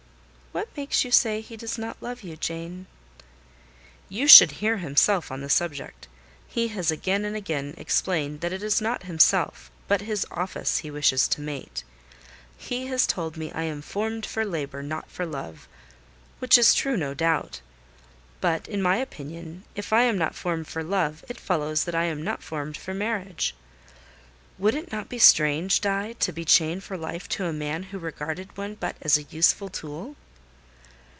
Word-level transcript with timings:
"What 0.53 0.67
makes 0.75 1.05
you 1.05 1.11
say 1.11 1.39
he 1.39 1.55
does 1.55 1.77
not 1.77 2.03
love 2.03 2.23
you, 2.23 2.35
Jane?" 2.35 2.87
"You 4.09 4.27
should 4.27 4.51
hear 4.59 4.77
himself 4.79 5.31
on 5.31 5.39
the 5.39 5.47
subject. 5.49 6.09
He 6.45 6.67
has 6.69 6.91
again 6.91 7.23
and 7.23 7.37
again 7.37 7.73
explained 7.77 8.41
that 8.41 8.51
it 8.51 8.61
is 8.61 8.81
not 8.81 9.03
himself, 9.03 9.71
but 9.87 10.01
his 10.01 10.27
office 10.29 10.79
he 10.79 10.91
wishes 10.91 11.29
to 11.29 11.39
mate. 11.39 11.85
He 12.57 12.87
has 12.87 13.07
told 13.07 13.37
me 13.37 13.49
I 13.53 13.63
am 13.63 13.81
formed 13.81 14.25
for 14.25 14.43
labour—not 14.43 15.09
for 15.09 15.25
love: 15.25 15.69
which 16.39 16.57
is 16.57 16.73
true, 16.73 16.97
no 16.97 17.13
doubt. 17.13 17.61
But, 18.41 18.67
in 18.67 18.81
my 18.81 18.97
opinion, 18.97 19.63
if 19.73 19.93
I 19.93 20.01
am 20.03 20.17
not 20.17 20.35
formed 20.35 20.67
for 20.67 20.83
love, 20.83 21.23
it 21.29 21.39
follows 21.39 21.85
that 21.85 21.95
I 21.95 22.03
am 22.05 22.21
not 22.25 22.43
formed 22.43 22.75
for 22.75 22.93
marriage. 22.93 23.55
Would 24.59 24.75
it 24.75 24.91
not 24.91 25.07
be 25.07 25.17
strange, 25.17 25.79
Die, 25.79 26.11
to 26.11 26.33
be 26.33 26.43
chained 26.43 26.83
for 26.83 26.97
life 26.97 27.29
to 27.29 27.45
a 27.45 27.53
man 27.53 27.83
who 27.83 27.97
regarded 27.97 28.57
one 28.57 28.75
but 28.75 28.97
as 29.01 29.15
a 29.17 29.23
useful 29.23 29.69
tool?" 29.69 30.17